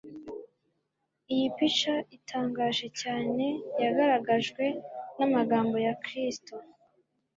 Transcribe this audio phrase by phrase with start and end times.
[1.33, 3.45] Iyi pica itangaje cyane,
[3.81, 4.63] yagaragajwe
[5.17, 6.53] n'amagambo ya Kristo.